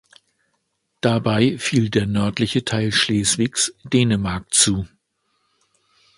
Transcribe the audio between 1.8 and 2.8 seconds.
der nördliche